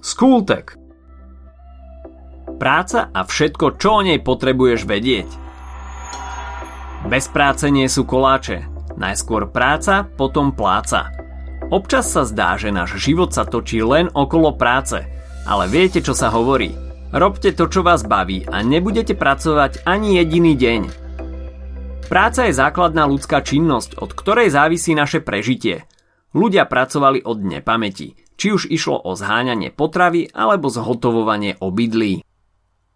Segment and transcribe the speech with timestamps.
[0.00, 0.80] Skultek
[2.56, 5.28] Práca a všetko, čo o nej potrebuješ vedieť.
[7.04, 8.64] Bez práce nie sú koláče.
[8.96, 11.12] Najskôr práca, potom pláca.
[11.68, 15.04] Občas sa zdá, že náš život sa točí len okolo práce.
[15.44, 16.72] Ale viete, čo sa hovorí.
[17.12, 20.82] Robte to, čo vás baví a nebudete pracovať ani jediný deň.
[22.08, 25.84] Práca je základná ľudská činnosť, od ktorej závisí naše prežitie.
[26.32, 32.24] Ľudia pracovali od nepamäti, či už išlo o zháňanie potravy alebo zhotovovanie obydlí.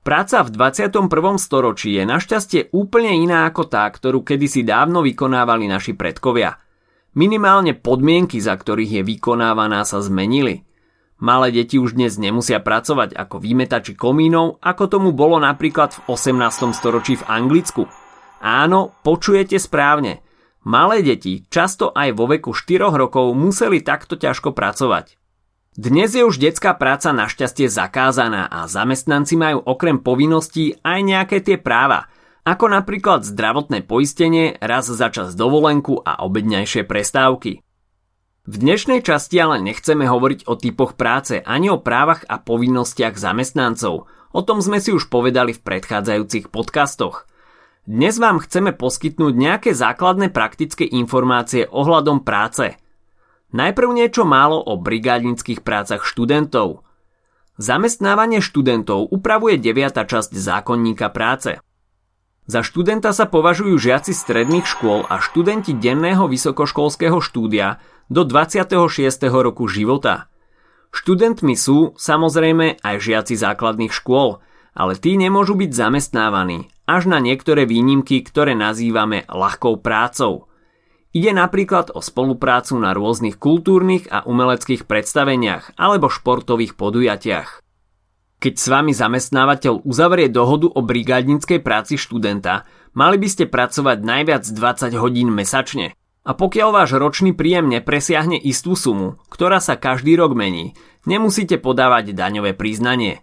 [0.00, 1.12] Práca v 21.
[1.36, 6.56] storočí je našťastie úplne iná ako tá, ktorú kedysi dávno vykonávali naši predkovia.
[7.12, 10.64] Minimálne podmienky, za ktorých je vykonávaná, sa zmenili.
[11.18, 16.76] Malé deti už dnes nemusia pracovať ako výmetači komínov, ako tomu bolo napríklad v 18.
[16.76, 17.88] storočí v Anglicku.
[18.40, 20.22] Áno, počujete správne.
[20.68, 25.25] Malé deti, často aj vo veku 4 rokov, museli takto ťažko pracovať.
[25.76, 31.60] Dnes je už detská práca našťastie zakázaná a zamestnanci majú okrem povinností aj nejaké tie
[31.60, 32.08] práva,
[32.48, 37.60] ako napríklad zdravotné poistenie, raz za čas dovolenku a obedňajšie prestávky.
[38.48, 44.08] V dnešnej časti ale nechceme hovoriť o typoch práce ani o právach a povinnostiach zamestnancov.
[44.32, 47.28] O tom sme si už povedali v predchádzajúcich podcastoch.
[47.84, 52.72] Dnes vám chceme poskytnúť nejaké základné praktické informácie ohľadom práce–
[53.56, 56.84] Najprv niečo málo o brigádnických prácach študentov.
[57.56, 59.96] Zamestnávanie študentov upravuje 9.
[59.96, 61.56] časť zákonníka práce.
[62.44, 67.80] Za študenta sa považujú žiaci stredných škôl a študenti denného vysokoškolského štúdia
[68.12, 68.76] do 26.
[69.32, 70.28] roku života.
[70.92, 74.44] Študentmi sú samozrejme aj žiaci základných škôl,
[74.76, 80.44] ale tí nemôžu byť zamestnávaní, až na niektoré výnimky, ktoré nazývame ľahkou prácou–
[81.14, 87.66] Ide napríklad o spoluprácu na rôznych kultúrnych a umeleckých predstaveniach alebo športových podujatiach.
[88.36, 94.44] Keď s vami zamestnávateľ uzavrie dohodu o brigádnickej práci študenta, mali by ste pracovať najviac
[94.44, 95.96] 20 hodín mesačne.
[96.26, 100.74] A pokiaľ váš ročný príjem nepresiahne istú sumu, ktorá sa každý rok mení,
[101.06, 103.22] nemusíte podávať daňové priznanie.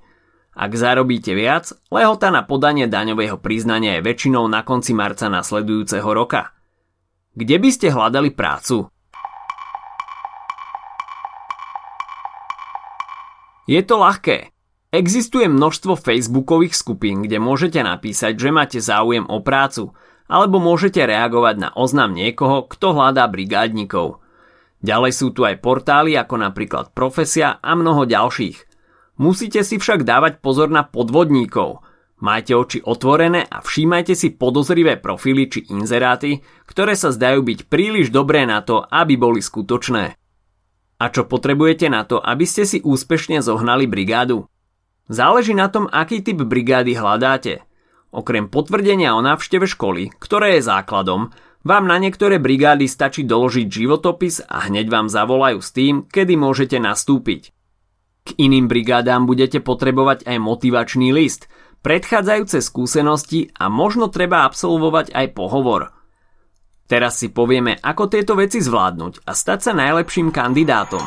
[0.56, 6.53] Ak zarobíte viac, lehota na podanie daňového priznania je väčšinou na konci marca nasledujúceho roka.
[7.34, 8.94] Kde by ste hľadali prácu?
[13.66, 14.54] Je to ľahké.
[14.94, 19.98] Existuje množstvo facebookových skupín, kde môžete napísať, že máte záujem o prácu,
[20.30, 24.22] alebo môžete reagovať na oznam niekoho, kto hľadá brigádnikov.
[24.86, 28.70] Ďalej sú tu aj portály ako napríklad Profesia a mnoho ďalších.
[29.18, 31.82] Musíte si však dávať pozor na podvodníkov–
[32.24, 38.16] Majte oči otvorené a všímajte si podozrivé profily či inzeráty, ktoré sa zdajú byť príliš
[38.16, 40.16] dobré na to, aby boli skutočné.
[41.04, 44.48] A čo potrebujete na to, aby ste si úspešne zohnali brigádu?
[45.12, 47.68] Záleží na tom, aký typ brigády hľadáte.
[48.16, 51.36] Okrem potvrdenia o návšteve školy, ktoré je základom,
[51.68, 56.80] vám na niektoré brigády stačí doložiť životopis a hneď vám zavolajú s tým, kedy môžete
[56.80, 57.52] nastúpiť.
[58.24, 61.52] K iným brigádám budete potrebovať aj motivačný list–
[61.84, 65.92] predchádzajúce skúsenosti a možno treba absolvovať aj pohovor.
[66.88, 71.04] Teraz si povieme, ako tieto veci zvládnuť a stať sa najlepším kandidátom.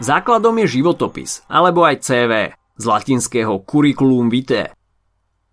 [0.00, 2.32] Základom je životopis, alebo aj CV,
[2.80, 4.72] z latinského curriculum vitae.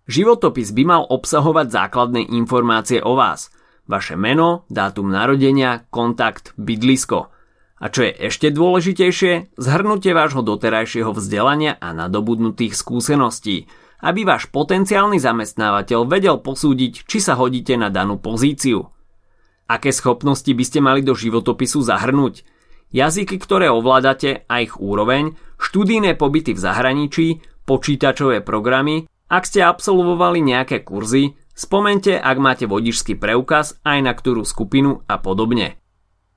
[0.08, 3.52] Životopis by mal obsahovať základné informácie o vás,
[3.84, 7.28] vaše meno, dátum narodenia, kontakt, bydlisko.
[7.78, 13.64] A čo je ešte dôležitejšie, zhrnutie vášho doterajšieho vzdelania a nadobudnutých skúseností–
[14.02, 18.86] aby váš potenciálny zamestnávateľ vedel posúdiť, či sa hodíte na danú pozíciu.
[19.68, 22.46] Aké schopnosti by ste mali do životopisu zahrnúť?
[22.88, 27.26] Jazyky, ktoré ovládate a ich úroveň, študijné pobyty v zahraničí,
[27.68, 34.48] počítačové programy, ak ste absolvovali nejaké kurzy, spomente, ak máte vodičský preukaz, aj na ktorú
[34.48, 35.76] skupinu a podobne.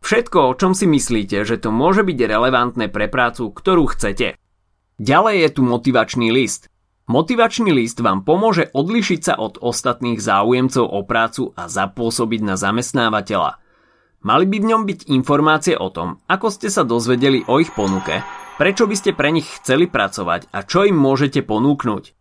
[0.04, 4.36] Všetko, o čom si myslíte, že to môže byť relevantné pre prácu, ktorú chcete.
[5.00, 6.68] Ďalej je tu motivačný list.
[7.12, 13.60] Motivačný list vám pomôže odlišiť sa od ostatných záujemcov o prácu a zapôsobiť na zamestnávateľa.
[14.24, 18.24] Mali by v ňom byť informácie o tom, ako ste sa dozvedeli o ich ponuke,
[18.56, 22.16] prečo by ste pre nich chceli pracovať a čo im môžete ponúknuť.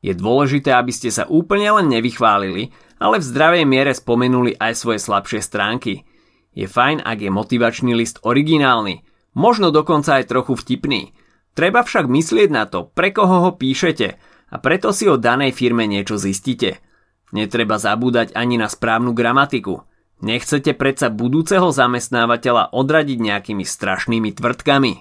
[0.00, 5.04] Je dôležité, aby ste sa úplne len nevychválili, ale v zdravej miere spomenuli aj svoje
[5.04, 6.08] slabšie stránky.
[6.56, 9.04] Je fajn, ak je motivačný list originálny,
[9.36, 11.12] možno dokonca aj trochu vtipný.
[11.52, 15.86] Treba však myslieť na to, pre koho ho píšete a preto si o danej firme
[15.86, 16.82] niečo zistíte.
[17.30, 19.86] Netreba zabúdať ani na správnu gramatiku.
[20.20, 24.92] Nechcete predsa budúceho zamestnávateľa odradiť nejakými strašnými tvrdkami.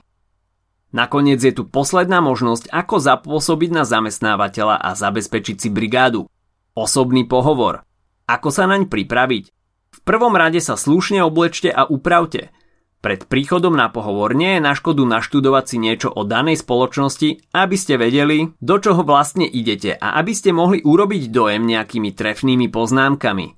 [0.90, 6.26] Nakoniec je tu posledná možnosť, ako zapôsobiť na zamestnávateľa a zabezpečiť si brigádu.
[6.74, 7.86] Osobný pohovor.
[8.30, 9.54] Ako sa naň pripraviť?
[9.90, 12.54] V prvom rade sa slušne oblečte a upravte.
[13.00, 17.76] Pred príchodom na pohovor nie je na škodu naštudovať si niečo o danej spoločnosti, aby
[17.80, 23.56] ste vedeli, do čoho vlastne idete a aby ste mohli urobiť dojem nejakými trefnými poznámkami.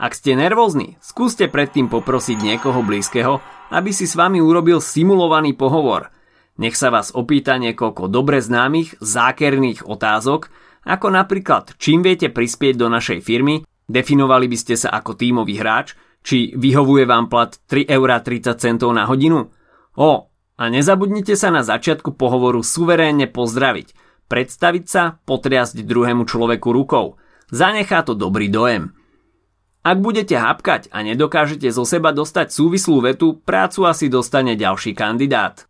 [0.00, 6.08] Ak ste nervózni, skúste predtým poprosiť niekoho blízkeho, aby si s vami urobil simulovaný pohovor.
[6.56, 10.48] Nech sa vás opýta niekoľko dobre známych, zákerných otázok,
[10.88, 13.60] ako napríklad, čím viete prispieť do našej firmy,
[13.92, 17.90] definovali by ste sa ako tímový hráč, či vyhovuje vám plat 3,30
[18.80, 19.50] eur na hodinu?
[19.96, 20.30] O,
[20.60, 23.96] a nezabudnite sa na začiatku pohovoru suverénne pozdraviť,
[24.28, 27.16] predstaviť sa, potriasť druhému človeku rukou.
[27.48, 28.92] Zanechá to dobrý dojem.
[29.80, 35.64] Ak budete hapkať a nedokážete zo seba dostať súvislú vetu, prácu asi dostane ďalší kandidát.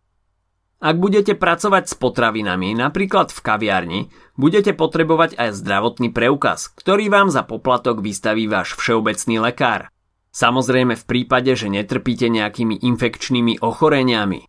[0.81, 4.00] Ak budete pracovať s potravinami, napríklad v kaviarni,
[4.35, 9.93] budete potrebovať aj zdravotný preukaz, ktorý vám za poplatok vystaví váš všeobecný lekár.
[10.31, 14.47] Samozrejme v prípade, že netrpíte nejakými infekčnými ochoreniami.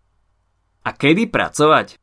[0.86, 1.98] A kedy pracovať?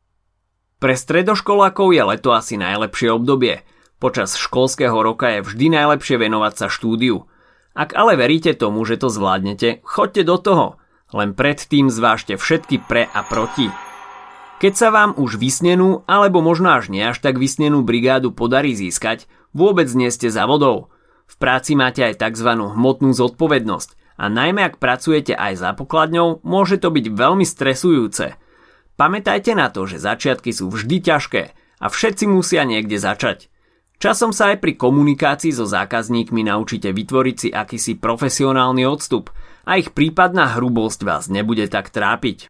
[0.79, 3.63] Pre stredoškolákov je leto asi najlepšie obdobie.
[3.99, 7.27] Počas školského roka je vždy najlepšie venovať sa štúdiu.
[7.75, 10.67] Ak ale veríte tomu, že to zvládnete, choďte do toho.
[11.11, 13.67] Len predtým zvážte všetky pre a proti.
[14.59, 19.27] Keď sa vám už vysnenú, alebo možno až nie až tak vysnenú brigádu podarí získať,
[19.55, 20.91] vôbec nie ste za vodou.
[21.29, 22.49] V práci máte aj tzv.
[22.57, 28.33] hmotnú zodpovednosť a najmä ak pracujete aj za pokladňou, môže to byť veľmi stresujúce.
[28.97, 31.43] Pamätajte na to, že začiatky sú vždy ťažké
[31.79, 33.47] a všetci musia niekde začať.
[33.99, 39.31] Časom sa aj pri komunikácii so zákazníkmi naučíte vytvoriť si akýsi profesionálny odstup
[39.67, 42.47] a ich prípadná hrubosť vás nebude tak trápiť.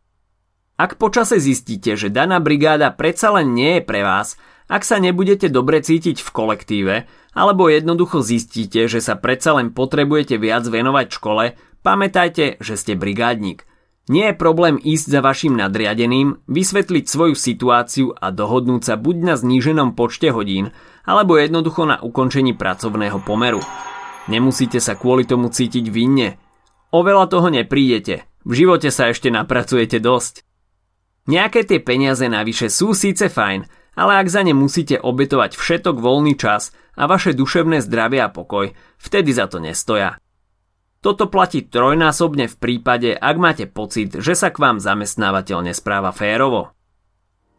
[0.79, 4.39] Ak počase zistíte, že daná brigáda predsa len nie je pre vás,
[4.69, 6.95] ak sa nebudete dobre cítiť v kolektíve,
[7.33, 13.65] alebo jednoducho zistíte, že sa predsa len potrebujete viac venovať škole, pamätajte, že ste brigádnik.
[14.09, 19.35] Nie je problém ísť za vašim nadriadeným, vysvetliť svoju situáciu a dohodnúť sa buď na
[19.37, 20.73] zníženom počte hodín,
[21.05, 23.61] alebo jednoducho na ukončení pracovného pomeru.
[24.29, 26.37] Nemusíte sa kvôli tomu cítiť vinne.
[26.89, 28.25] Oveľa toho neprídete.
[28.45, 30.45] V živote sa ešte napracujete dosť.
[31.29, 36.39] Nejaké tie peniaze navyše sú síce fajn, ale ak za ne musíte obetovať všetok voľný
[36.39, 40.15] čas a vaše duševné zdravie a pokoj, vtedy za to nestoja.
[41.03, 46.71] Toto platí trojnásobne v prípade, ak máte pocit, že sa k vám zamestnávateľ nespráva férovo.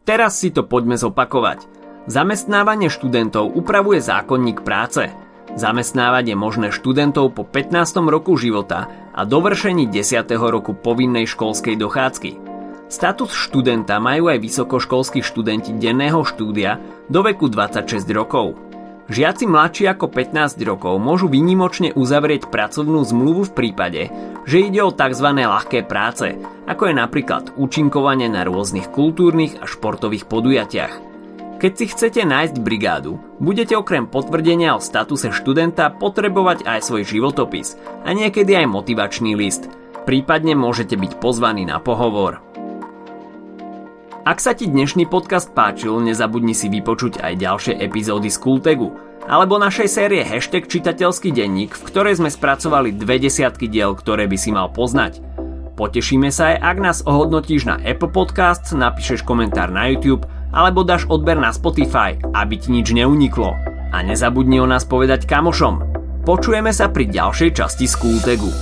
[0.01, 1.69] Teraz si to poďme zopakovať.
[2.09, 5.13] Zamestnávanie študentov upravuje zákonník práce.
[5.53, 8.01] Zamestnávať je možné študentov po 15.
[8.09, 10.25] roku života a dovršení 10.
[10.37, 12.31] roku povinnej školskej dochádzky–
[12.91, 16.75] Status študenta majú aj vysokoškolskí študenti denného štúdia
[17.07, 18.59] do veku 26 rokov.
[19.07, 24.11] Žiaci mladší ako 15 rokov môžu výnimočne uzavrieť pracovnú zmluvu v prípade,
[24.43, 25.23] že ide o tzv.
[25.23, 26.35] ľahké práce,
[26.67, 30.93] ako je napríklad účinkovanie na rôznych kultúrnych a športových podujatiach.
[31.63, 37.79] Keď si chcete nájsť brigádu, budete okrem potvrdenia o statuse študenta potrebovať aj svoj životopis
[38.03, 39.71] a niekedy aj motivačný list.
[40.03, 42.51] Prípadne môžete byť pozvaní na pohovor.
[44.21, 48.93] Ak sa ti dnešný podcast páčil, nezabudni si vypočuť aj ďalšie epizódy z Kultegu
[49.25, 54.37] alebo našej série Hashtag čitateľský denník, v ktorej sme spracovali dve desiatky diel, ktoré by
[54.37, 55.25] si mal poznať.
[55.73, 61.09] Potešíme sa aj, ak nás ohodnotíš na Apple Podcasts, napíšeš komentár na YouTube alebo dáš
[61.09, 63.57] odber na Spotify, aby ti nič neuniklo.
[63.89, 65.81] A nezabudni o nás povedať kamošom.
[66.29, 68.53] Počujeme sa pri ďalšej časti Skultegu.